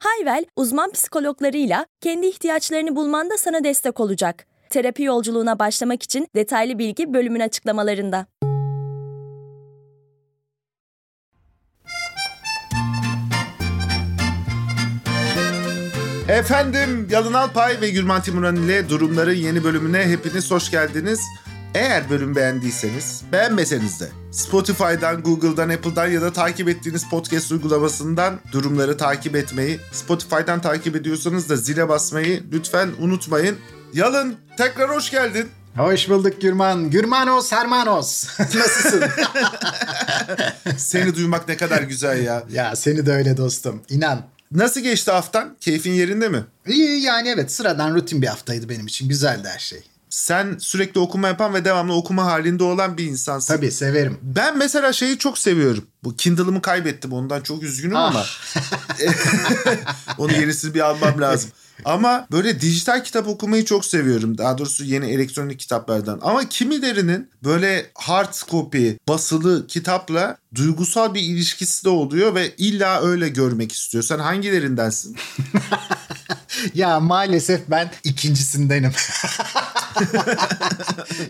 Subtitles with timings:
[0.00, 4.46] Hayvel, uzman psikologlarıyla kendi ihtiyaçlarını bulmanda sana destek olacak.
[4.70, 8.26] Terapi yolculuğuna başlamak için detaylı bilgi bölümün açıklamalarında.
[16.28, 21.20] Efendim Yalın Alpay ve Gürman Timuran ile Durumların yeni bölümüne hepiniz hoş geldiniz.
[21.74, 28.96] Eğer bölüm beğendiyseniz, beğenmeseniz de Spotify'dan, Google'dan, Apple'dan ya da takip ettiğiniz podcast uygulamasından durumları
[28.96, 33.58] takip etmeyi, Spotify'dan takip ediyorsanız da zile basmayı lütfen unutmayın.
[33.94, 35.48] Yalın tekrar hoş geldin.
[35.76, 36.90] Hoş bulduk Gürman.
[36.90, 38.24] Gürmanos Hermanos.
[38.38, 39.04] Nasılsın?
[40.76, 42.44] Seni duymak ne kadar güzel ya.
[42.52, 43.82] ya seni de öyle dostum.
[43.88, 44.22] İnan.
[44.52, 45.56] Nasıl geçti haftan?
[45.60, 46.44] Keyfin yerinde mi?
[46.66, 49.08] İyi yani evet sıradan rutin bir haftaydı benim için.
[49.08, 49.89] Güzeldi her şey.
[50.10, 53.56] Sen sürekli okuma yapan ve devamlı okuma halinde olan bir insansın.
[53.56, 54.18] Tabii severim.
[54.22, 55.84] Ben mesela şeyi çok seviyorum.
[56.04, 58.08] Bu Kindle'ımı kaybettim ondan çok üzgünüm ah.
[58.08, 58.24] ama.
[60.18, 61.50] Onu yenisini bir almam lazım.
[61.84, 64.38] Ama böyle dijital kitap okumayı çok seviyorum.
[64.38, 66.18] Daha doğrusu yeni elektronik kitaplardan.
[66.22, 73.28] Ama kimilerinin böyle hard copy, basılı kitapla duygusal bir ilişkisi de oluyor ve illa öyle
[73.28, 74.04] görmek istiyor.
[74.04, 75.16] Sen hangilerindensin?
[76.74, 78.92] ya maalesef ben ikincisindenim.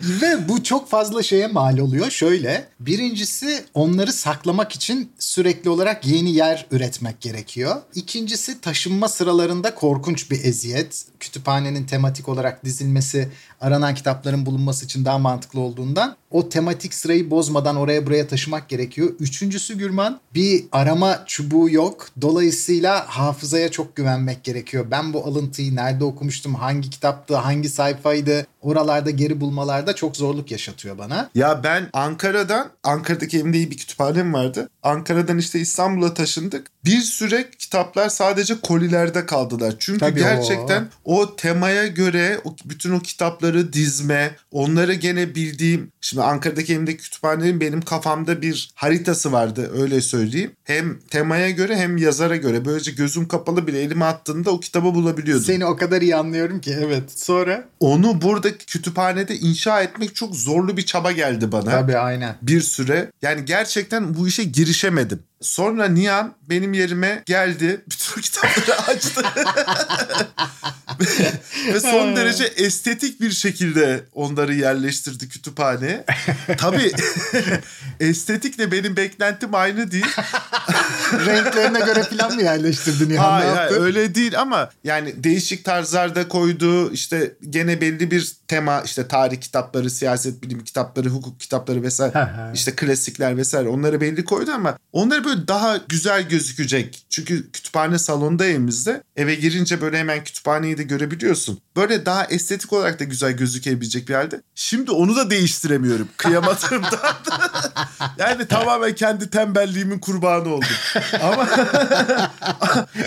[0.02, 2.10] Ve bu çok fazla şeye mal oluyor.
[2.10, 7.76] Şöyle, birincisi onları saklamak için sürekli olarak yeni yer üretmek gerekiyor.
[7.94, 11.04] İkincisi taşınma sıralarında korkunç bir eziyet.
[11.20, 13.28] Kütüphanenin tematik olarak dizilmesi
[13.60, 19.10] aranan kitapların bulunması için daha mantıklı olduğundan o tematik sırayı bozmadan oraya buraya taşımak gerekiyor.
[19.20, 22.08] Üçüncüsü Gürman bir arama çubuğu yok.
[22.20, 24.86] Dolayısıyla hafızaya çok güvenmek gerekiyor.
[24.90, 30.98] Ben bu alıntıyı nerede okumuştum, hangi kitaptı, hangi sayfaydı oralarda geri bulmalarda çok zorluk yaşatıyor
[30.98, 31.30] bana.
[31.34, 34.68] Ya ben Ankara'dan, Ankara'daki evimde iyi bir kütüphanem vardı.
[34.82, 36.66] Ankara'dan işte İstanbul'a taşındık.
[36.84, 39.74] Bir süre kitaplar sadece kolilerde kaldılar.
[39.78, 41.20] Çünkü Tabii gerçekten o.
[41.20, 45.92] o temaya göre o, bütün o kitapları dizme, onları gene bildiğim...
[46.00, 50.52] Şimdi Ankara'daki evimde kütüphanenin benim kafamda bir haritası vardı öyle söyleyeyim.
[50.64, 52.64] Hem temaya göre hem yazara göre.
[52.64, 55.44] Böylece gözüm kapalı bile elime attığında o kitabı bulabiliyordum.
[55.44, 57.18] Seni o kadar iyi anlıyorum ki evet.
[57.18, 57.64] Sonra?
[57.80, 61.70] Onu burada kütüphanede inşa etmek çok zorlu bir çaba geldi bana.
[61.70, 62.36] Tabii aynen.
[62.42, 63.10] Bir süre.
[63.22, 65.22] Yani gerçekten bu işe girişemedim.
[65.40, 67.80] Sonra Nihan benim yerime geldi.
[67.90, 69.22] Bütün kitapları açtı.
[71.72, 76.04] Ve son derece estetik bir şekilde onları yerleştirdi kütüphane.
[76.58, 76.92] Tabii
[78.00, 80.06] estetikle benim beklentim aynı değil.
[81.26, 83.30] Renklerine göre falan mı yerleştirdi Nihan?
[83.30, 86.92] Hayır, hayır öyle değil ama yani değişik tarzlarda koydu.
[86.92, 92.28] İşte gene belli bir tema işte tarih kitapları, siyaset bilimi kitapları, hukuk kitapları vesaire.
[92.54, 97.04] işte klasikler vesaire onları belli koydu ama onları böyle daha güzel gözükecek.
[97.10, 99.02] Çünkü kütüphane salonda evimizde.
[99.16, 101.60] Eve girince böyle hemen kütüphaneyi de görebiliyorsun.
[101.76, 104.42] Böyle daha estetik olarak da güzel gözükebilecek bir halde.
[104.54, 106.08] Şimdi onu da değiştiremiyorum.
[106.16, 106.98] Kıyamadığımdan.
[108.18, 110.68] yani tamamen kendi tembelliğimin kurbanı oldum.
[111.22, 111.48] Ama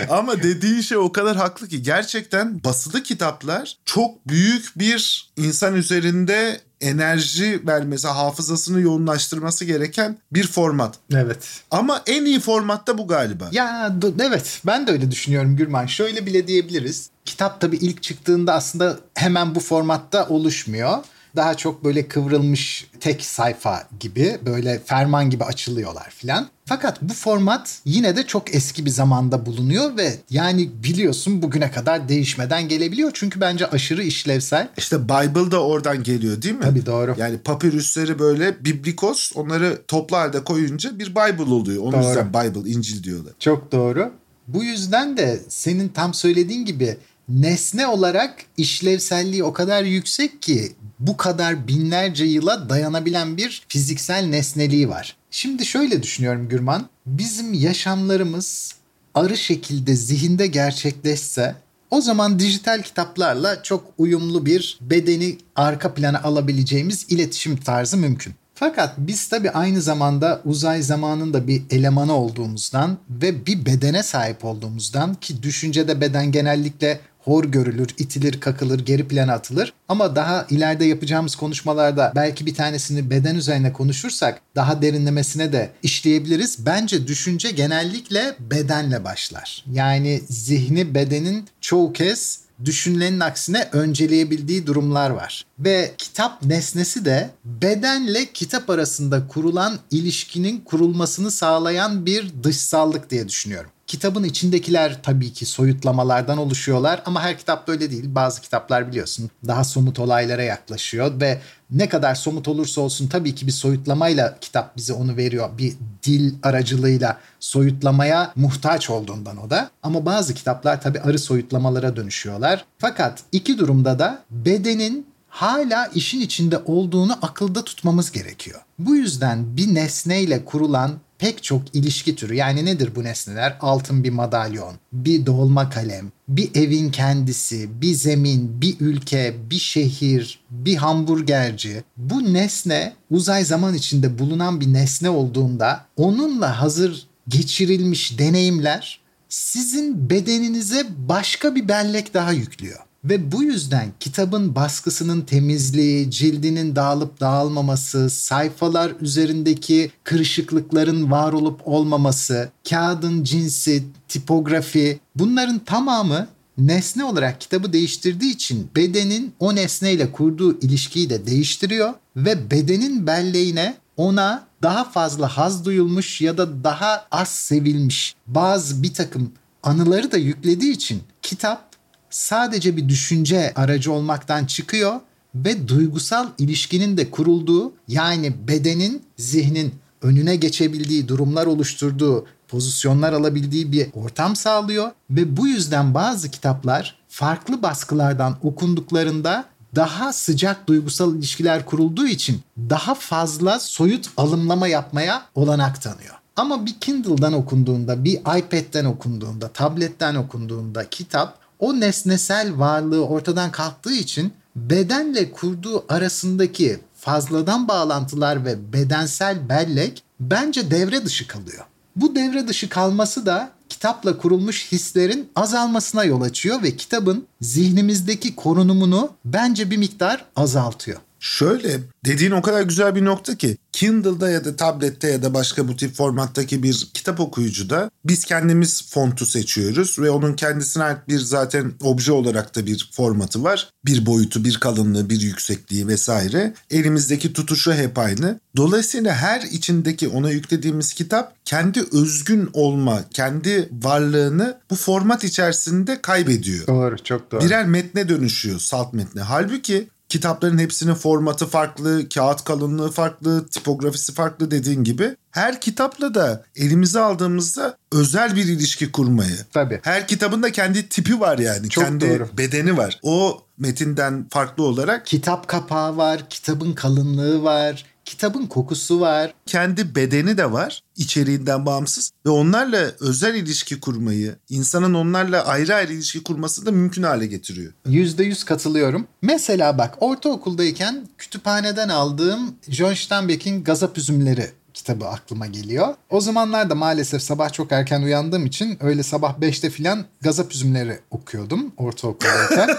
[0.10, 6.60] ama dediği şey o kadar haklı ki gerçekten basılı kitaplar çok büyük bir insan üzerinde
[6.84, 10.94] enerji vermesi, hafızasını yoğunlaştırması gereken bir format.
[11.14, 11.48] Evet.
[11.70, 13.48] Ama en iyi formatta bu galiba.
[13.52, 15.86] Ya evet ben de öyle düşünüyorum Gürman.
[15.86, 17.10] Şöyle bile diyebiliriz.
[17.24, 20.98] Kitap tabii ilk çıktığında aslında hemen bu formatta oluşmuyor
[21.36, 26.48] daha çok böyle kıvrılmış tek sayfa gibi böyle ferman gibi açılıyorlar filan.
[26.66, 32.08] Fakat bu format yine de çok eski bir zamanda bulunuyor ve yani biliyorsun bugüne kadar
[32.08, 33.10] değişmeden gelebiliyor.
[33.14, 34.68] Çünkü bence aşırı işlevsel.
[34.76, 36.62] İşte Bible da oradan geliyor değil mi?
[36.62, 37.14] Tabii doğru.
[37.18, 41.82] Yani papirüsleri böyle biblikos onları toplu halde koyunca bir Bible oluyor.
[41.82, 42.06] Onun doğru.
[42.06, 43.32] yüzden Bible, İncil diyorlar.
[43.38, 44.12] Çok doğru.
[44.48, 46.96] Bu yüzden de senin tam söylediğin gibi
[47.28, 54.88] nesne olarak işlevselliği o kadar yüksek ki bu kadar binlerce yıla dayanabilen bir fiziksel nesneliği
[54.88, 55.16] var.
[55.30, 56.88] Şimdi şöyle düşünüyorum Gürman.
[57.06, 58.74] Bizim yaşamlarımız
[59.14, 61.54] arı şekilde zihinde gerçekleşse
[61.90, 68.34] o zaman dijital kitaplarla çok uyumlu bir bedeni arka plana alabileceğimiz iletişim tarzı mümkün.
[68.54, 75.14] Fakat biz tabi aynı zamanda uzay zamanında bir elemanı olduğumuzdan ve bir bedene sahip olduğumuzdan
[75.14, 79.72] ki düşüncede beden genellikle hor görülür, itilir, kakılır, geri plana atılır.
[79.88, 86.66] Ama daha ileride yapacağımız konuşmalarda belki bir tanesini beden üzerine konuşursak daha derinlemesine de işleyebiliriz.
[86.66, 89.64] Bence düşünce genellikle bedenle başlar.
[89.72, 95.44] Yani zihni bedenin çoğu kez düşünülenin aksine önceleyebildiği durumlar var.
[95.58, 103.70] Ve kitap nesnesi de bedenle kitap arasında kurulan ilişkinin kurulmasını sağlayan bir dışsallık diye düşünüyorum.
[103.86, 108.04] Kitabın içindekiler tabii ki soyutlamalardan oluşuyorlar ama her kitap böyle değil.
[108.06, 111.40] Bazı kitaplar biliyorsun daha somut olaylara yaklaşıyor ve
[111.74, 115.58] ne kadar somut olursa olsun tabii ki bir soyutlamayla kitap bize onu veriyor.
[115.58, 119.70] Bir dil aracılığıyla soyutlamaya muhtaç olduğundan o da.
[119.82, 122.64] Ama bazı kitaplar tabii arı soyutlamalara dönüşüyorlar.
[122.78, 128.60] Fakat iki durumda da bedenin hala işin içinde olduğunu akılda tutmamız gerekiyor.
[128.78, 133.56] Bu yüzden bir nesneyle kurulan pek çok ilişki türü yani nedir bu nesneler?
[133.60, 140.40] Altın bir madalyon, bir dolma kalem, bir evin kendisi, bir zemin, bir ülke, bir şehir,
[140.50, 141.84] bir hamburgerci.
[141.96, 150.86] Bu nesne uzay zaman içinde bulunan bir nesne olduğunda onunla hazır geçirilmiş deneyimler sizin bedeninize
[151.08, 152.78] başka bir bellek daha yüklüyor.
[153.04, 162.50] Ve bu yüzden kitabın baskısının temizliği, cildinin dağılıp dağılmaması, sayfalar üzerindeki kırışıklıkların var olup olmaması,
[162.70, 166.28] kağıdın cinsi, tipografi bunların tamamı
[166.58, 173.74] nesne olarak kitabı değiştirdiği için bedenin o nesneyle kurduğu ilişkiyi de değiştiriyor ve bedenin belleğine
[173.96, 180.16] ona daha fazla haz duyulmuş ya da daha az sevilmiş bazı bir takım anıları da
[180.16, 181.73] yüklediği için kitap
[182.14, 185.00] sadece bir düşünce aracı olmaktan çıkıyor
[185.34, 193.88] ve duygusal ilişkinin de kurulduğu yani bedenin zihnin önüne geçebildiği durumlar oluşturduğu pozisyonlar alabildiği bir
[193.94, 199.44] ortam sağlıyor ve bu yüzden bazı kitaplar farklı baskılardan okunduklarında
[199.74, 206.14] daha sıcak duygusal ilişkiler kurulduğu için daha fazla soyut alımlama yapmaya olanak tanıyor.
[206.36, 213.92] Ama bir Kindle'dan okunduğunda, bir iPad'den okunduğunda, tabletten okunduğunda kitap o nesnesel varlığı ortadan kalktığı
[213.92, 221.64] için bedenle kurduğu arasındaki fazladan bağlantılar ve bedensel bellek bence devre dışı kalıyor.
[221.96, 229.10] Bu devre dışı kalması da kitapla kurulmuş hislerin azalmasına yol açıyor ve kitabın zihnimizdeki korunumunu
[229.24, 231.00] bence bir miktar azaltıyor.
[231.24, 235.68] Şöyle dediğin o kadar güzel bir nokta ki Kindle'da ya da tablette ya da başka
[235.68, 241.18] bu tip formattaki bir kitap okuyucuda biz kendimiz fontu seçiyoruz ve onun kendisine ait bir
[241.18, 243.70] zaten obje olarak da bir formatı var.
[243.86, 246.54] Bir boyutu, bir kalınlığı, bir yüksekliği vesaire.
[246.70, 248.40] Elimizdeki tutuşu hep aynı.
[248.56, 256.66] Dolayısıyla her içindeki ona yüklediğimiz kitap kendi özgün olma, kendi varlığını bu format içerisinde kaybediyor.
[256.66, 257.44] Doğru, çok doğru.
[257.44, 259.22] Birer metne dönüşüyor, salt metne.
[259.22, 265.16] Halbuki kitapların hepsinin formatı farklı, kağıt kalınlığı farklı, tipografisi farklı dediğin gibi.
[265.30, 269.36] Her kitapla da elimize aldığımızda özel bir ilişki kurmayı.
[269.52, 269.80] Tabii.
[269.82, 271.68] Her kitabın da kendi tipi var yani.
[271.68, 272.28] Çok kendi doğru.
[272.38, 273.00] bedeni var.
[273.02, 279.34] O metinden farklı olarak Kitap kapağı var, kitabın kalınlığı var, kitabın kokusu var.
[279.46, 285.92] kendi bedeni de var içeriğinden bağımsız ve onlarla özel ilişki kurmayı, insanın onlarla ayrı ayrı
[285.92, 287.72] ilişki kurması da mümkün hale getiriyor.
[287.86, 289.06] Yüzde yüz katılıyorum.
[289.22, 295.94] Mesela bak ortaokuldayken kütüphaneden aldığım John Steinbeck'in Gazap Üzümleri kitabı aklıma geliyor.
[296.10, 301.72] O zamanlarda maalesef sabah çok erken uyandığım için öyle sabah 5'te filan Gazap Üzümleri okuyordum
[301.76, 302.66] ortaokuldayken.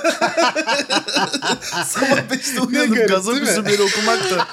[1.85, 4.47] Sabah 5'te Ne uyanıp garip, gazap üzümleri okumak da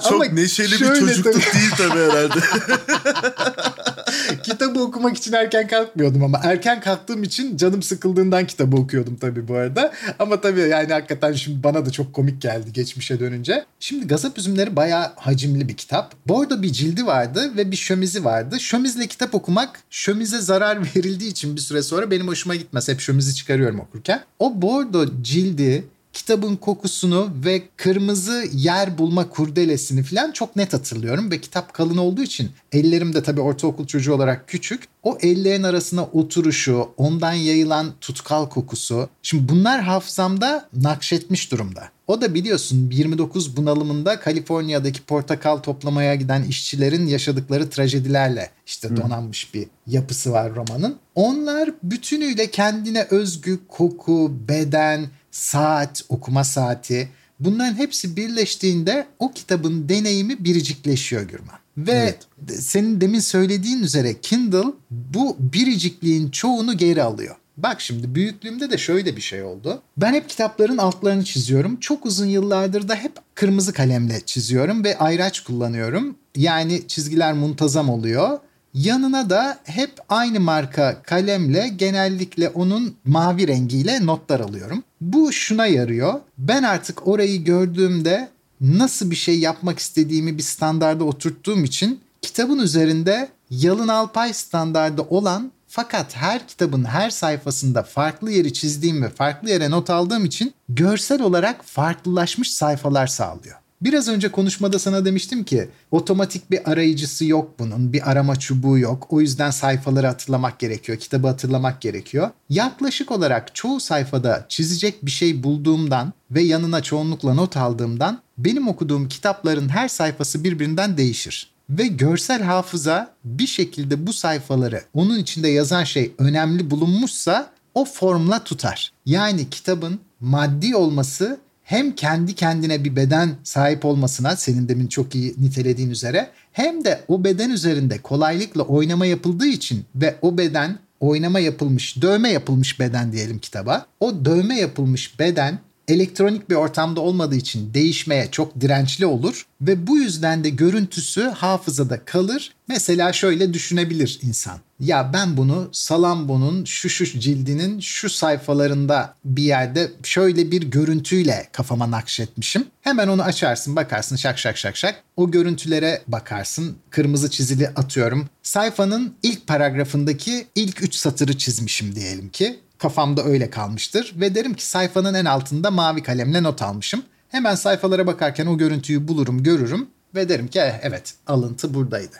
[0.00, 1.54] çok ama neşeli bir çocukluk tabii.
[1.54, 2.40] değil tabii herhalde.
[4.42, 9.54] Kitabı okumak için erken kalkmıyordum ama erken kalktığım için canım sıkıldığından kitabı okuyordum tabii bu
[9.54, 9.92] arada.
[10.18, 13.64] Ama tabii yani hakikaten şimdi bana da çok komik geldi geçmişe dönünce.
[13.80, 16.14] Şimdi Gazap Üzümleri bayağı hacimli bir kitap.
[16.28, 18.60] Bordo bir cildi vardı ve bir şömizi vardı.
[18.60, 22.88] Şömizle kitap okumak şömize zarar verildiği için bir süre sonra benim hoşuma gitmez.
[22.88, 24.24] Hep şömizi çıkarıyorum okurken.
[24.38, 31.40] O bordo cildi kitabın kokusunu ve kırmızı yer bulma kurdelesini falan çok net hatırlıyorum ve
[31.40, 34.84] kitap kalın olduğu için ellerim de tabii ortaokul çocuğu olarak küçük.
[35.02, 39.08] O ellerin arasına oturuşu, ondan yayılan tutkal kokusu.
[39.22, 41.88] Şimdi bunlar hafızamda nakşetmiş durumda.
[42.06, 49.66] O da biliyorsun 29 bunalımında Kaliforniya'daki portakal toplamaya giden işçilerin yaşadıkları trajedilerle işte donanmış bir
[49.86, 50.96] yapısı var romanın.
[51.14, 57.08] Onlar bütünüyle kendine özgü koku, beden, saat, okuma saati
[57.40, 61.58] bunların hepsi birleştiğinde o kitabın deneyimi biricikleşiyor Gürman.
[61.76, 62.18] Ve Evet.
[62.60, 67.36] senin demin söylediğin üzere Kindle bu biricikliğin çoğunu geri alıyor.
[67.56, 69.82] Bak şimdi büyüklüğümde de şöyle bir şey oldu.
[69.96, 71.80] Ben hep kitapların altlarını çiziyorum.
[71.80, 76.16] Çok uzun yıllardır da hep kırmızı kalemle çiziyorum ve ayraç kullanıyorum.
[76.36, 78.38] Yani çizgiler muntazam oluyor.
[78.74, 84.82] Yanına da hep aynı marka kalemle genellikle onun mavi rengiyle notlar alıyorum.
[85.00, 86.20] Bu şuna yarıyor.
[86.38, 88.28] Ben artık orayı gördüğümde
[88.60, 95.52] nasıl bir şey yapmak istediğimi bir standarda oturttuğum için kitabın üzerinde Yalın Alpay standardı olan
[95.68, 101.22] fakat her kitabın her sayfasında farklı yeri çizdiğim ve farklı yere not aldığım için görsel
[101.22, 103.56] olarak farklılaşmış sayfalar sağlıyor.
[103.82, 107.92] Biraz önce konuşmada sana demiştim ki otomatik bir arayıcısı yok bunun.
[107.92, 109.06] Bir arama çubuğu yok.
[109.10, 110.98] O yüzden sayfaları hatırlamak gerekiyor.
[110.98, 112.30] Kitabı hatırlamak gerekiyor.
[112.48, 119.08] Yaklaşık olarak çoğu sayfada çizecek bir şey bulduğumdan ve yanına çoğunlukla not aldığımdan benim okuduğum
[119.08, 125.84] kitapların her sayfası birbirinden değişir ve görsel hafıza bir şekilde bu sayfaları onun içinde yazan
[125.84, 128.92] şey önemli bulunmuşsa o formla tutar.
[129.06, 131.40] Yani kitabın maddi olması
[131.70, 137.00] hem kendi kendine bir beden sahip olmasına senin demin çok iyi nitelediğin üzere hem de
[137.08, 143.12] o beden üzerinde kolaylıkla oynama yapıldığı için ve o beden oynama yapılmış, dövme yapılmış beden
[143.12, 143.86] diyelim kitaba.
[144.00, 145.58] O dövme yapılmış beden
[145.90, 152.04] elektronik bir ortamda olmadığı için değişmeye çok dirençli olur ve bu yüzden de görüntüsü hafızada
[152.04, 152.52] kalır.
[152.68, 154.58] Mesela şöyle düşünebilir insan.
[154.80, 161.90] Ya ben bunu Salambo'nun şu şu cildinin şu sayfalarında bir yerde şöyle bir görüntüyle kafama
[161.90, 162.66] nakşetmişim.
[162.80, 165.02] Hemen onu açarsın bakarsın şak şak şak şak.
[165.16, 166.76] O görüntülere bakarsın.
[166.90, 168.28] Kırmızı çizili atıyorum.
[168.42, 174.66] Sayfanın ilk paragrafındaki ilk 3 satırı çizmişim diyelim ki kafamda öyle kalmıştır ve derim ki
[174.66, 177.02] sayfanın en altında mavi kalemle not almışım.
[177.28, 182.16] Hemen sayfalara bakarken o görüntüyü bulurum, görürüm ve derim ki eh, evet alıntı buradaydı.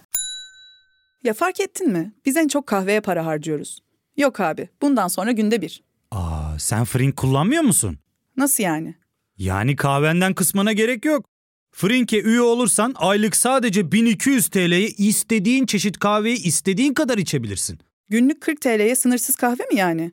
[1.24, 2.12] Ya fark ettin mi?
[2.26, 3.78] Biz en çok kahveye para harcıyoruz.
[4.16, 5.82] Yok abi, bundan sonra günde bir.
[6.10, 7.98] Aa, sen Frink kullanmıyor musun?
[8.36, 8.94] Nasıl yani?
[9.38, 11.24] Yani kahvenden kısmına gerek yok.
[11.72, 17.78] Frink'e üye olursan aylık sadece 1200 TL'ye istediğin çeşit kahveyi istediğin kadar içebilirsin.
[18.08, 20.12] Günlük 40 TL'ye sınırsız kahve mi yani?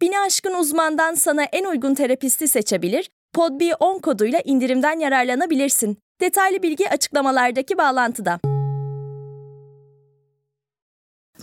[0.00, 5.98] Bini aşkın uzmandan sana en uygun terapisti seçebilir, podb10 koduyla indirimden yararlanabilirsin.
[6.20, 8.40] Detaylı bilgi açıklamalardaki bağlantıda.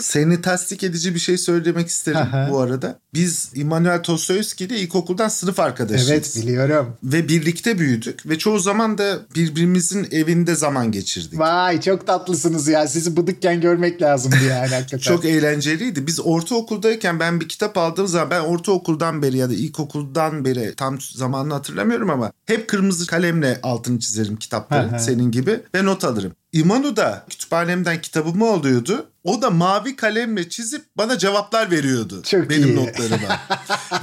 [0.01, 2.99] Seni tasdik edici bir şey söylemek isterim bu arada.
[3.13, 6.09] Biz Immanuel Tostoyevski ile ilkokuldan sınıf arkadaşıyız.
[6.11, 6.97] Evet biliyorum.
[7.03, 11.39] Ve birlikte büyüdük ve çoğu zaman da birbirimizin evinde zaman geçirdik.
[11.39, 12.87] Vay çok tatlısınız ya.
[12.87, 14.97] Sizi bıdıkken görmek lazımdı yani hakikaten.
[14.97, 16.07] çok eğlenceliydi.
[16.07, 20.97] Biz ortaokuldayken ben bir kitap aldığım zaman ben ortaokuldan beri ya da ilkokuldan beri tam
[21.01, 26.31] zamanını hatırlamıyorum ama hep kırmızı kalemle altını çizerim kitapları senin gibi ve not alırım.
[26.51, 29.07] İmanu da kütüphanemden kitabımı alıyordu.
[29.23, 32.21] O da mavi kalemle çizip bana cevaplar veriyordu.
[32.25, 32.75] Çok benim iyi.
[32.75, 33.39] notlarıma.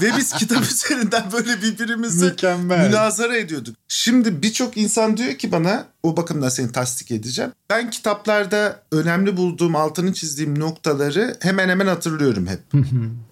[0.03, 2.87] Ve biz kitap üzerinden böyle birbirimizi Mükemmel.
[2.87, 3.77] münazara ediyorduk.
[3.89, 7.53] Şimdi birçok insan diyor ki bana o bakımdan seni tasdik edeceğim.
[7.71, 12.61] Ben kitaplarda önemli bulduğum, altını çizdiğim noktaları hemen hemen hatırlıyorum hep.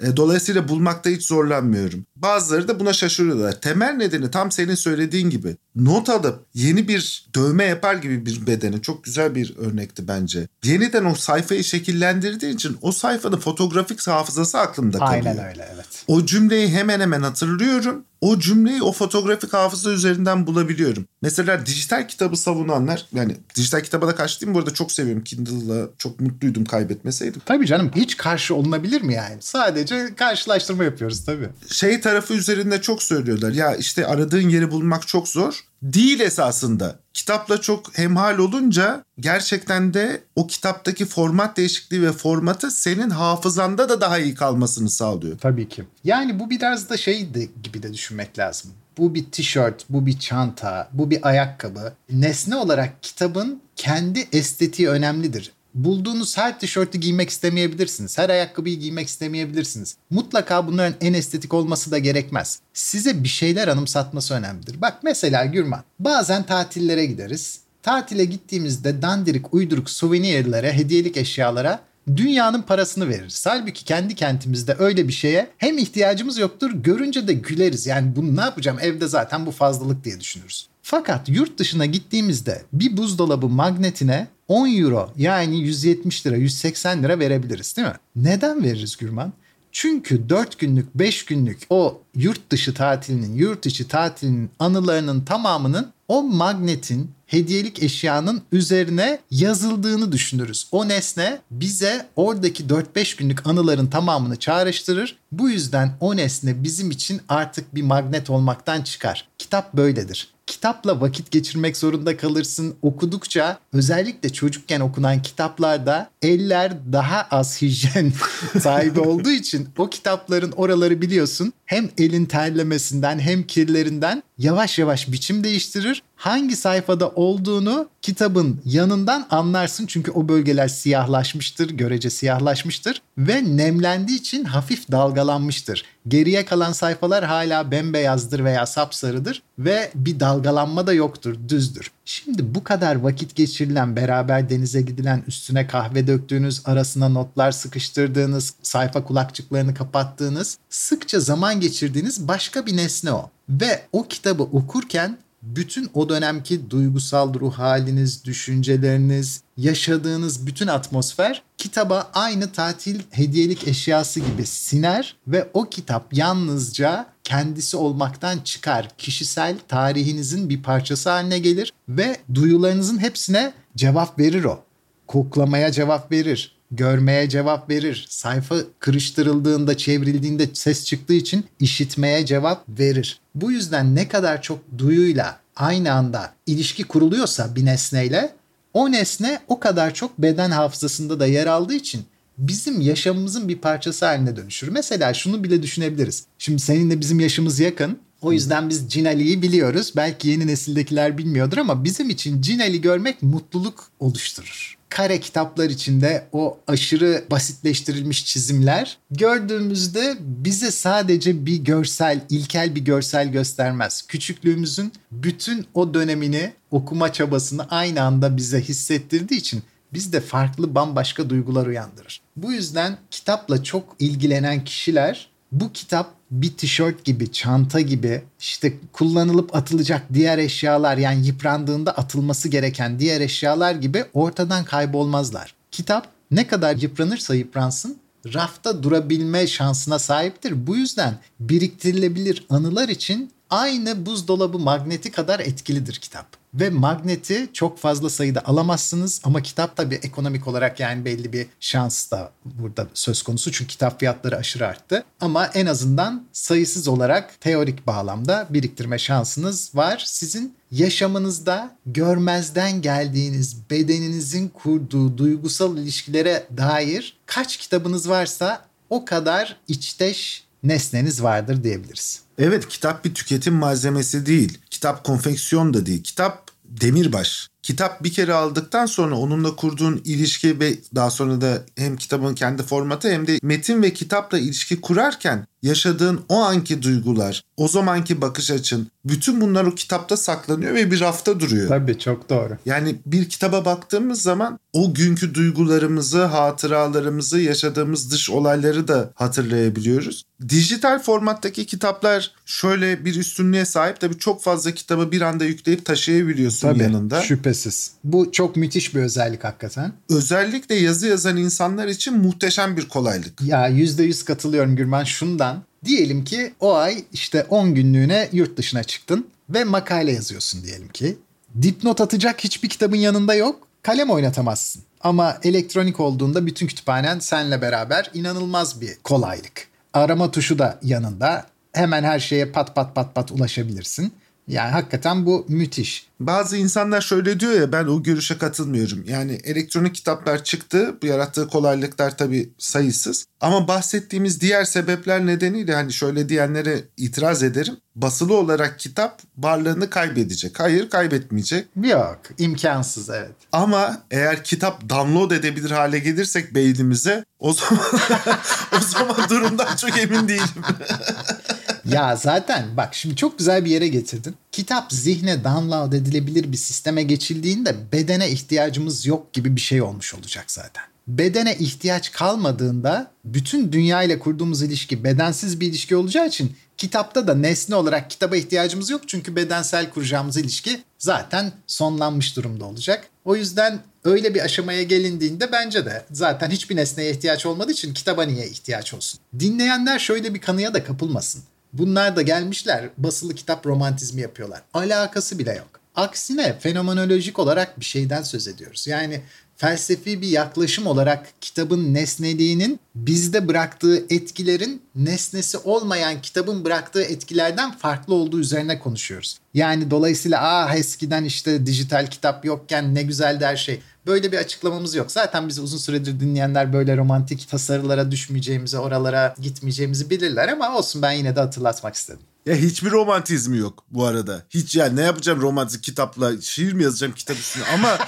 [0.01, 2.07] E, Dolayısıyla bulmakta hiç zorlanmıyorum.
[2.17, 3.61] Bazıları da buna şaşırıyorlar.
[3.61, 5.57] Temel nedeni tam senin söylediğin gibi.
[5.77, 10.49] Not alıp yeni bir dövme yapar gibi bir bedene çok güzel bir örnekti bence.
[10.65, 15.27] Yeniden o sayfayı şekillendirdiği için o sayfanın fotoğrafik hafızası aklımda kalıyor.
[15.27, 15.87] Aynen öyle evet.
[16.07, 18.05] O cümleyi hemen hemen hatırlıyorum.
[18.21, 21.05] O cümleyi o fotoğrafik hafıza üzerinden bulabiliyorum.
[21.23, 24.55] Mesela dijital kitabı savunanlar yani dijital kitaba da karşı değilim.
[24.55, 25.89] Bu arada çok seviyorum Kindle'la.
[25.99, 27.43] Çok mutluydum kaybetmeseydim.
[27.47, 29.37] Tabii canım hiç karşı olunabilir mi yani?
[29.41, 31.49] Sadece karşılaştırma yapıyoruz tabii.
[31.71, 33.53] Şey tarafı üzerinde çok söylüyorlar.
[33.53, 35.61] Ya işte aradığın yeri bulmak çok zor.
[35.83, 36.99] Değil esasında.
[37.15, 44.01] Kitapla çok hemhal olunca gerçekten de o kitaptaki format değişikliği ve formatı senin hafızanda da
[44.01, 45.39] daha iyi kalmasını sağlıyor.
[45.39, 45.85] Tabii ki.
[46.05, 47.29] Yani bu biraz da şey
[47.63, 48.71] gibi de düşünmek lazım.
[48.99, 51.93] Bu bir tişört, bu bir çanta, bu bir ayakkabı.
[52.11, 55.53] Nesne olarak kitabın kendi estetiği önemlidir.
[55.77, 58.19] Bulduğunuz her tişörtü giymek istemeyebilirsiniz.
[58.19, 59.97] Her ayakkabıyı giymek istemeyebilirsiniz.
[60.11, 62.61] Mutlaka bunların en estetik olması da gerekmez.
[62.75, 64.81] Size bir şeyler anımsatması önemlidir.
[64.81, 67.61] Bak mesela Gürman, bazen tatillere gideriz.
[67.83, 71.81] Tatile gittiğimizde dandirik uyduruk suvenirlere, hediyelik eşyalara
[72.17, 73.47] dünyanın parasını veririz.
[73.47, 77.87] Halbuki kendi kentimizde öyle bir şeye hem ihtiyacımız yoktur görünce de güleriz.
[77.87, 80.69] Yani bunu ne yapacağım evde zaten bu fazlalık diye düşünürüz.
[80.83, 87.77] Fakat yurt dışına gittiğimizde bir buzdolabı magnetine 10 euro yani 170 lira 180 lira verebiliriz
[87.77, 87.95] değil mi?
[88.17, 89.33] Neden veririz Gürman?
[89.73, 96.23] Çünkü 4 günlük 5 günlük o yurt dışı tatilinin yurt içi tatilinin anılarının tamamının o
[96.23, 100.69] magnetin hediyelik eşyanın üzerine yazıldığını düşünürüz.
[100.73, 105.19] O nesne bize oradaki 4-5 günlük anıların tamamını çağrıştırır.
[105.33, 109.29] Bu yüzden o nesne bizim için artık bir magnet olmaktan çıkar.
[109.39, 112.77] Kitap böyledir kitapla vakit geçirmek zorunda kalırsın.
[112.83, 118.13] Okudukça özellikle çocukken okunan kitaplarda eller daha az hijyen
[118.61, 125.45] sahibi olduğu için o kitapların oraları biliyorsun hem elin terlemesinden hem kirlerinden yavaş yavaş biçim
[125.45, 126.03] değiştirir.
[126.17, 134.45] Hangi sayfada olduğunu kitabın yanından anlarsın çünkü o bölgeler siyahlaşmıştır, görece siyahlaşmıştır ve nemlendiği için
[134.45, 135.85] hafif dalgalanmıştır.
[136.09, 141.91] Geriye kalan sayfalar hala bembeyazdır veya sapsarıdır ve bir dalgalanma da yoktur, düzdür.
[142.05, 149.05] Şimdi bu kadar vakit geçirilen, beraber denize gidilen, üstüne kahve döktüğünüz, arasına notlar sıkıştırdığınız, sayfa
[149.05, 153.31] kulakçıklarını kapattığınız, sıkça zaman geçirdiğiniz başka bir nesne o.
[153.49, 162.11] Ve o kitabı okurken bütün o dönemki duygusal ruh haliniz, düşünceleriniz, yaşadığınız bütün atmosfer kitaba
[162.15, 168.89] aynı tatil hediyelik eşyası gibi siner ve o kitap yalnızca kendisi olmaktan çıkar.
[168.99, 174.63] Kişisel tarihinizin bir parçası haline gelir ve duyularınızın hepsine cevap verir o.
[175.07, 178.07] Koklamaya cevap verir, görmeye cevap verir.
[178.09, 183.21] Sayfa kırıştırıldığında, çevrildiğinde ses çıktığı için işitmeye cevap verir.
[183.35, 188.33] Bu yüzden ne kadar çok duyuyla aynı anda ilişki kuruluyorsa bir nesneyle
[188.75, 192.05] o nesne o kadar çok beden hafızasında da yer aldığı için
[192.39, 194.69] bizim yaşamımızın bir parçası haline dönüşür.
[194.69, 196.25] Mesela şunu bile düşünebiliriz.
[196.39, 197.99] Şimdi seninle bizim yaşımız yakın.
[198.23, 199.93] O yüzden biz Cinali'yi biliyoruz.
[199.97, 204.77] Belki yeni nesildekiler bilmiyordur ama bizim için Cinali görmek mutluluk oluşturur.
[204.89, 213.33] Kare kitaplar içinde o aşırı basitleştirilmiş çizimler gördüğümüzde bize sadece bir görsel, ilkel bir görsel
[213.33, 214.03] göstermez.
[214.09, 221.67] Küçüklüğümüzün bütün o dönemini, okuma çabasını aynı anda bize hissettirdiği için bizde farklı bambaşka duygular
[221.67, 222.21] uyandırır.
[222.37, 229.57] Bu yüzden kitapla çok ilgilenen kişiler bu kitap bir tişört gibi, çanta gibi işte kullanılıp
[229.57, 235.55] atılacak diğer eşyalar yani yıprandığında atılması gereken diğer eşyalar gibi ortadan kaybolmazlar.
[235.71, 237.99] Kitap ne kadar yıpranırsa yıpransın
[238.35, 240.67] rafta durabilme şansına sahiptir.
[240.67, 246.27] Bu yüzden biriktirilebilir anılar için aynı buzdolabı magneti kadar etkilidir kitap.
[246.61, 252.11] Ve magneti çok fazla sayıda alamazsınız ama kitap tabii ekonomik olarak yani belli bir şans
[252.11, 253.53] da burada söz konusu.
[253.53, 255.05] Çünkü kitap fiyatları aşırı arttı.
[255.21, 260.03] Ama en azından sayısız olarak teorik bağlamda biriktirme şansınız var.
[260.07, 270.45] Sizin yaşamınızda görmezden geldiğiniz bedeninizin kurduğu duygusal ilişkilere dair kaç kitabınız varsa o kadar içteş
[270.63, 272.21] nesneniz vardır diyebiliriz.
[272.39, 274.59] Evet kitap bir tüketim malzemesi değil.
[274.71, 276.03] Kitap konfeksiyon da değil.
[276.03, 277.49] Kitap demirbaş.
[277.67, 282.63] Kitap bir kere aldıktan sonra onunla kurduğun ilişki ve daha sonra da hem kitabın kendi
[282.63, 288.51] formatı hem de metin ve kitapla ilişki kurarken yaşadığın o anki duygular, o zamanki bakış
[288.51, 291.69] açın, bütün bunlar o kitapta saklanıyor ve bir rafta duruyor.
[291.69, 292.57] Tabii çok doğru.
[292.67, 300.25] Yani bir kitaba baktığımız zaman o günkü duygularımızı, hatıralarımızı, yaşadığımız dış olayları da hatırlayabiliyoruz.
[300.49, 304.01] Dijital formattaki kitaplar şöyle bir üstünlüğe sahip.
[304.01, 307.23] Tabii çok fazla kitabı bir anda yükleyip taşıyabiliyorsun Tabii, yanında.
[307.23, 307.56] Şüphesiz.
[308.05, 309.93] Bu çok müthiş bir özellik hakikaten.
[310.11, 313.43] Özellikle yazı yazan insanlar için muhteşem bir kolaylık.
[313.43, 315.63] Ya %100 katılıyorum Gürman şundan.
[315.85, 321.19] Diyelim ki o ay işte 10 günlüğüne yurt dışına çıktın ve makale yazıyorsun diyelim ki.
[321.63, 323.69] Dipnot atacak hiçbir kitabın yanında yok.
[323.83, 324.83] Kalem oynatamazsın.
[325.01, 329.69] Ama elektronik olduğunda bütün kütüphanen senle beraber inanılmaz bir kolaylık.
[329.93, 331.47] Arama tuşu da yanında.
[331.73, 334.13] Hemen her şeye pat pat pat pat ulaşabilirsin.
[334.49, 336.07] Yani hakikaten bu müthiş.
[336.21, 339.05] Bazı insanlar şöyle diyor ya ben o görüşe katılmıyorum.
[339.09, 340.95] Yani elektronik kitaplar çıktı.
[341.03, 343.27] Bu yarattığı kolaylıklar tabii sayısız.
[343.41, 347.77] Ama bahsettiğimiz diğer sebepler nedeniyle hani şöyle diyenlere itiraz ederim.
[347.97, 350.61] Basılı olarak kitap varlığını kaybedecek.
[350.61, 351.67] Hayır kaybetmeyecek.
[351.83, 353.35] Yok imkansız evet.
[353.53, 357.85] Ama eğer kitap download edebilir hale gelirsek beynimize o zaman
[358.77, 360.65] o zaman durumdan çok emin değilim.
[361.93, 364.35] ya zaten bak şimdi çok güzel bir yere getirdin.
[364.53, 370.45] Kitap zihne download edilebilir bir sisteme geçildiğinde bedene ihtiyacımız yok gibi bir şey olmuş olacak
[370.51, 370.85] zaten.
[371.09, 377.35] bedene ihtiyaç kalmadığında bütün dünya ile kurduğumuz ilişki bedensiz bir ilişki olacağı için kitapta da
[377.35, 379.01] nesne olarak kitaba ihtiyacımız yok.
[379.07, 383.09] Çünkü bedensel kuracağımız ilişki zaten sonlanmış durumda olacak.
[383.25, 388.23] O yüzden öyle bir aşamaya gelindiğinde bence de zaten hiçbir nesneye ihtiyaç olmadığı için kitaba
[388.23, 389.21] niye ihtiyaç olsun?
[389.39, 391.43] Dinleyenler şöyle bir kanıya da kapılmasın.
[391.73, 394.63] Bunlar da gelmişler basılı kitap romantizmi yapıyorlar.
[394.75, 395.81] Alakası bile yok.
[395.95, 398.87] Aksine fenomenolojik olarak bir şeyden söz ediyoruz.
[398.87, 399.21] Yani
[399.57, 408.15] felsefi bir yaklaşım olarak kitabın nesneliğinin bizde bıraktığı etkilerin nesnesi olmayan kitabın bıraktığı etkilerden farklı
[408.15, 409.39] olduğu üzerine konuşuyoruz.
[409.55, 413.81] Yani dolayısıyla ah eskiden işte dijital kitap yokken ne güzel her şey.
[414.07, 415.13] Böyle bir açıklamamız yok.
[415.13, 421.13] Zaten bizi uzun süredir dinleyenler böyle romantik tasarılara düşmeyeceğimizi, oralara gitmeyeceğimizi bilirler ama olsun ben
[421.13, 422.21] yine de hatırlatmak istedim.
[422.47, 424.43] Ya hiçbir romantizmi yok bu arada.
[424.51, 427.99] Hiç yani ne yapacağım romantik kitapla şiir mi yazacağım kitap üstüne ama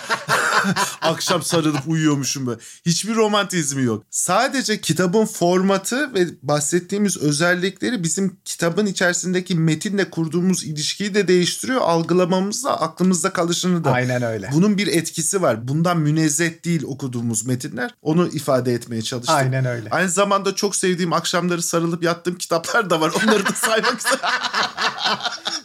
[1.02, 2.60] akşam sarılıp uyuyormuşum böyle.
[2.86, 4.04] Hiçbir romantizmi yok.
[4.10, 11.80] Sadece kitabın formatı ve bahsettiğimiz özellikleri bizim kitabın içerisindeki metinle kurduğumuz ilişkiyi de değiştiriyor.
[11.80, 13.92] Algılamamızda aklımızda kalışını da.
[13.92, 14.50] Aynen öyle.
[14.52, 15.68] Bunun bir etkisi var.
[15.68, 17.94] Bundan münezzeh değil okuduğumuz metinler.
[18.02, 19.34] Onu ifade etmeye çalıştım.
[19.36, 19.90] Aynen öyle.
[19.90, 23.12] Aynı zamanda çok sevdiğim akşamları sarılıp yattığım kitaplar da var.
[23.24, 24.18] Onları da saymak istedim.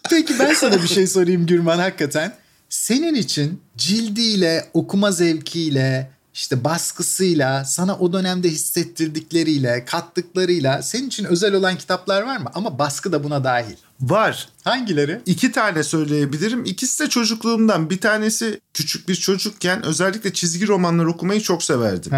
[0.09, 2.42] Peki ben sana bir şey sorayım Gürman hakikaten.
[2.73, 11.53] Senin için cildiyle, okuma zevkiyle, işte baskısıyla, sana o dönemde hissettirdikleriyle, kattıklarıyla senin için özel
[11.53, 12.51] olan kitaplar var mı?
[12.53, 13.75] Ama baskı da buna dahil.
[14.01, 14.49] Var.
[14.63, 15.21] Hangileri?
[15.25, 16.65] İki tane söyleyebilirim.
[16.65, 17.89] İkisi de çocukluğumdan.
[17.89, 22.11] Bir tanesi küçük bir çocukken özellikle çizgi romanlar okumayı çok severdim.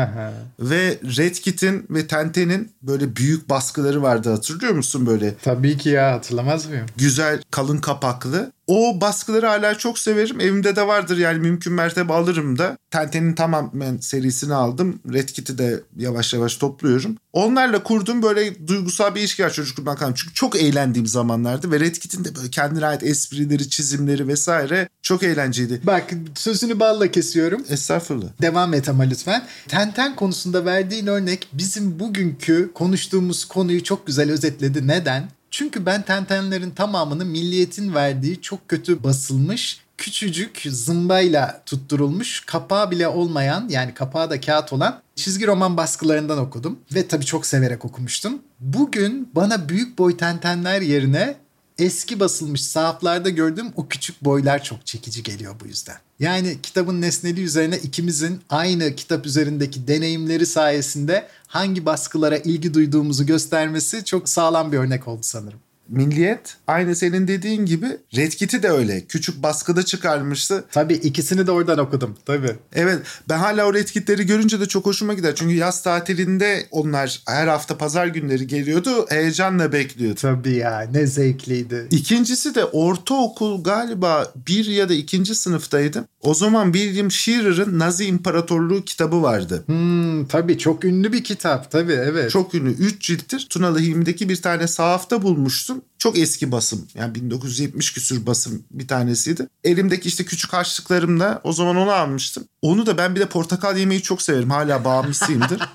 [0.59, 5.35] ve Red Kit'in ve Tenten'in böyle büyük baskıları vardı hatırlıyor musun böyle?
[5.35, 6.85] Tabii ki ya hatırlamaz mıyım?
[6.97, 8.51] Güzel kalın kapaklı.
[8.67, 10.39] O baskıları hala çok severim.
[10.39, 12.77] Evimde de vardır yani mümkün mertebe alırım da.
[12.91, 14.99] Tenten'in tamamen serisini aldım.
[15.13, 17.17] Red Kit'i de yavaş yavaş topluyorum.
[17.35, 20.13] Onlarla kurduğum böyle duygusal bir ilişki var çocukluğumdan kalan.
[20.13, 25.23] Çünkü çok eğlendiğim zamanlardı ve Red Kit'in de böyle kendine ait esprileri, çizimleri vesaire çok
[25.23, 25.81] eğlenceliydi.
[25.83, 27.65] Bak sözünü balla kesiyorum.
[27.69, 28.27] Estağfurullah.
[28.41, 29.47] Devam et ama lütfen.
[29.67, 34.87] Tenten konusunda verdiğin örnek bizim bugünkü konuştuğumuz konuyu çok güzel özetledi.
[34.87, 35.29] Neden?
[35.51, 43.69] Çünkü ben Tentenlerin tamamını milliyetin verdiği çok kötü basılmış küçücük zımbayla tutturulmuş kapağı bile olmayan
[43.69, 46.79] yani kapağı da kağıt olan çizgi roman baskılarından okudum.
[46.93, 48.41] Ve tabii çok severek okumuştum.
[48.59, 51.35] Bugün bana büyük boy tentenler yerine
[51.77, 55.95] eski basılmış sahaflarda gördüğüm o küçük boylar çok çekici geliyor bu yüzden.
[56.19, 64.05] Yani kitabın nesneliği üzerine ikimizin aynı kitap üzerindeki deneyimleri sayesinde hangi baskılara ilgi duyduğumuzu göstermesi
[64.05, 65.59] çok sağlam bir örnek oldu sanırım.
[65.89, 69.05] Milliyet aynı senin dediğin gibi Red Kit'i de öyle.
[69.05, 70.65] Küçük baskıda çıkarmıştı.
[70.71, 72.17] Tabii ikisini de oradan okudum.
[72.25, 72.55] Tabii.
[72.73, 75.35] Evet ben hala o Red Kit'leri görünce de çok hoşuma gider.
[75.35, 79.05] Çünkü yaz tatilinde onlar her hafta pazar günleri geliyordu.
[79.09, 80.19] Heyecanla bekliyordu.
[80.21, 81.87] Tabii ya ne zevkliydi.
[81.91, 86.05] İkincisi de ortaokul galiba bir ya da ikinci sınıftaydım.
[86.21, 89.63] O zaman William Shearer'ın Nazi İmparatorluğu kitabı vardı.
[89.65, 92.31] Hmm, tabii çok ünlü bir kitap tabii evet.
[92.31, 92.71] Çok ünlü.
[92.71, 93.47] Üç cilttir.
[93.49, 95.74] Tunalı Hilmi'deki bir tane sahafta bulmuştum.
[95.97, 96.87] Çok eski basım.
[96.93, 99.47] Yani 1970 küsür basım bir tanesiydi.
[99.63, 102.43] Elimdeki işte küçük harçlıklarımla o zaman onu almıştım.
[102.61, 104.49] Onu da ben bir de portakal yemeyi çok severim.
[104.49, 105.61] Hala bağımlısıyımdır.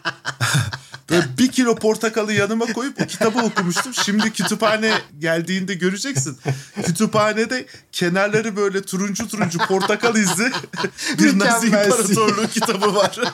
[1.10, 3.94] Böyle bir kilo portakalı yanıma koyup o kitabı okumuştum.
[3.94, 6.38] Şimdi kütüphane geldiğinde göreceksin.
[6.84, 10.52] Kütüphanede kenarları böyle turuncu turuncu portakal izli
[11.18, 13.18] bir Nazi İmparatorluğu kitabı var.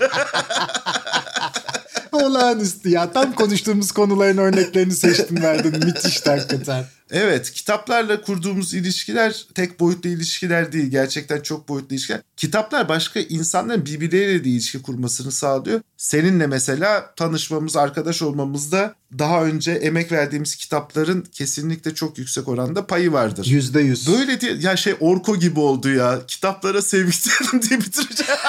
[2.16, 3.12] Olağanüstü ya.
[3.12, 5.85] Tam konuştuğumuz konuların örneklerini seçtin verdin.
[5.87, 6.85] Müthişti hakikaten.
[7.11, 10.87] Evet kitaplarla kurduğumuz ilişkiler tek boyutlu ilişkiler değil.
[10.87, 12.20] Gerçekten çok boyutlu ilişkiler.
[12.37, 15.81] Kitaplar başka insanların birbirleriyle de ilişki kurmasını sağlıyor.
[15.96, 23.12] Seninle mesela tanışmamız, arkadaş olmamızda daha önce emek verdiğimiz kitapların kesinlikle çok yüksek oranda payı
[23.12, 23.46] vardır.
[23.46, 24.12] Yüzde yüz.
[24.12, 26.26] Böyle diye ya şey Orko gibi oldu ya.
[26.29, 28.40] Kitaplara sevgilerim diye bitireceğim.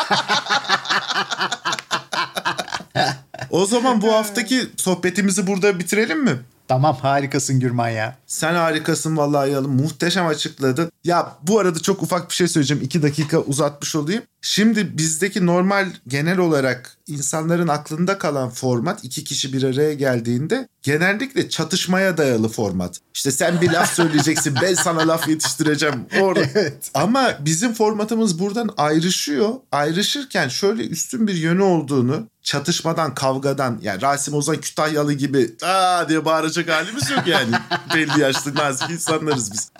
[3.49, 6.39] O zaman bu haftaki sohbetimizi burada bitirelim mi?
[6.67, 8.17] Tamam harikasın Gürman ya.
[8.27, 9.69] Sen harikasın vallahi Yalın.
[9.69, 10.91] Muhteşem açıkladın.
[11.03, 12.83] Ya bu arada çok ufak bir şey söyleyeceğim.
[12.83, 14.23] İki dakika uzatmış olayım.
[14.49, 21.49] Şimdi bizdeki normal genel olarak insanların aklında kalan format iki kişi bir araya geldiğinde genellikle
[21.49, 22.99] çatışmaya dayalı format.
[23.13, 26.05] İşte sen bir laf söyleyeceksin ben sana laf yetiştireceğim.
[26.21, 26.39] Orada.
[26.55, 26.91] Evet.
[26.93, 29.53] Ama bizim formatımız buradan ayrışıyor.
[29.71, 36.25] Ayrışırken şöyle üstün bir yönü olduğunu çatışmadan, kavgadan yani Rasim Ozan Kütahyalı gibi aa diye
[36.25, 37.51] bağıracak halimiz yok yani.
[37.95, 39.71] Belli yaşlı nazik insanlarız biz.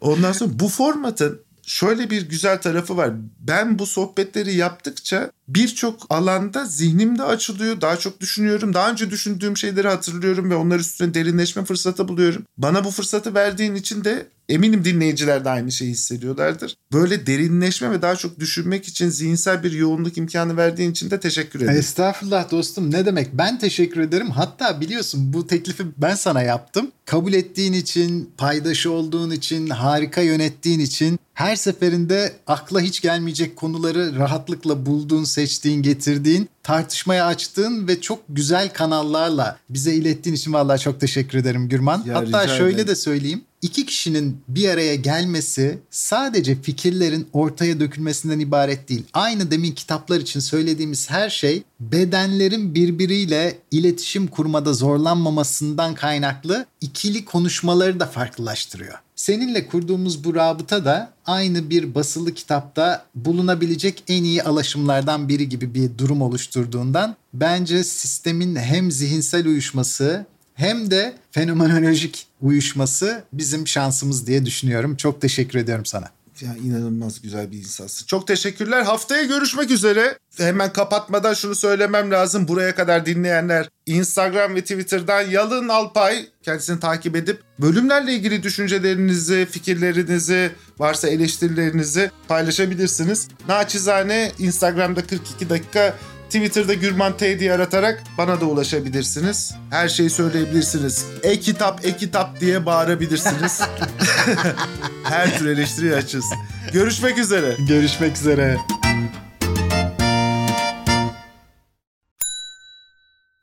[0.00, 3.10] Ondan sonra bu formatın şöyle bir güzel tarafı var.
[3.38, 7.80] ben bu sohbetleri yaptıkça birçok alanda zihnim de açılıyor.
[7.80, 8.74] Daha çok düşünüyorum.
[8.74, 12.44] Daha önce düşündüğüm şeyleri hatırlıyorum ve onlar üstüne derinleşme fırsatı buluyorum.
[12.58, 16.76] Bana bu fırsatı verdiğin için de eminim dinleyiciler de aynı şeyi hissediyorlardır.
[16.92, 21.60] Böyle derinleşme ve daha çok düşünmek için zihinsel bir yoğunluk imkanı verdiğin için de teşekkür
[21.60, 21.78] ederim.
[21.78, 24.30] Estağfurullah dostum ne demek ben teşekkür ederim.
[24.30, 26.90] Hatta biliyorsun bu teklifi ben sana yaptım.
[27.04, 34.16] Kabul ettiğin için, paydaşı olduğun için, harika yönettiğin için her seferinde akla hiç gelmeyecek konuları
[34.16, 41.00] rahatlıkla bulduğun, seçtiğin, getirdiğin, tartışmaya açtığın ve çok güzel kanallarla bize ilettiğin için vallahi çok
[41.00, 42.02] teşekkür ederim Gürman.
[42.06, 42.88] Ya, Hatta şöyle ederim.
[42.88, 43.44] de söyleyeyim.
[43.62, 49.04] İki kişinin bir araya gelmesi sadece fikirlerin ortaya dökülmesinden ibaret değil.
[49.12, 58.00] Aynı demin kitaplar için söylediğimiz her şey bedenlerin birbiriyle iletişim kurmada zorlanmamasından kaynaklı ikili konuşmaları
[58.00, 58.98] da farklılaştırıyor.
[59.16, 65.74] Seninle kurduğumuz bu rabıta da aynı bir basılı kitapta bulunabilecek en iyi alaşımlardan biri gibi
[65.74, 74.46] bir durum oluşturduğundan bence sistemin hem zihinsel uyuşması hem de fenomenolojik uyuşması bizim şansımız diye
[74.46, 74.96] düşünüyorum.
[74.96, 76.08] Çok teşekkür ediyorum sana.
[76.40, 78.06] Ya inanılmaz güzel bir insansın.
[78.06, 78.82] Çok teşekkürler.
[78.82, 80.18] Haftaya görüşmek üzere.
[80.36, 82.48] Hemen kapatmadan şunu söylemem lazım.
[82.48, 90.50] Buraya kadar dinleyenler Instagram ve Twitter'dan Yalın Alpay kendisini takip edip bölümlerle ilgili düşüncelerinizi, fikirlerinizi,
[90.78, 93.28] varsa eleştirilerinizi paylaşabilirsiniz.
[93.48, 95.94] Naçizane Instagram'da 42 dakika
[96.32, 99.54] Twitter'da Gürman T diye aratarak bana da ulaşabilirsiniz.
[99.70, 101.06] Her şeyi söyleyebilirsiniz.
[101.22, 103.60] E-kitap, e-kitap diye bağırabilirsiniz.
[105.04, 106.24] Her tür eleştiri açız.
[106.72, 107.56] Görüşmek üzere.
[107.68, 108.58] Görüşmek üzere.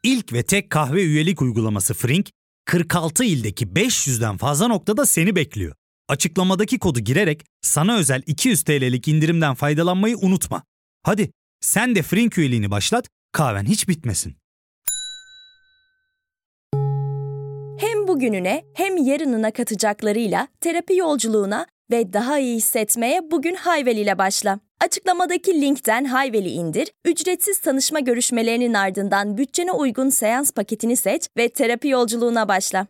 [0.04, 2.30] İlk ve tek kahve üyelik uygulaması Frink,
[2.66, 5.76] 46 ildeki 500'den fazla noktada seni bekliyor.
[6.08, 10.64] Açıklamadaki kodu girerek sana özel 200 TL'lik indirimden faydalanmayı unutma.
[11.04, 14.36] Hadi sen de Frink üyeliğini başlat, kahven hiç bitmesin.
[17.80, 24.60] Hem bugününe hem yarınına katacaklarıyla terapi yolculuğuna ve daha iyi hissetmeye bugün Hayvel ile başla.
[24.82, 31.88] Açıklamadaki linkten Hayvel'i indir, ücretsiz tanışma görüşmelerinin ardından bütçene uygun seans paketini seç ve terapi
[31.88, 32.88] yolculuğuna başla.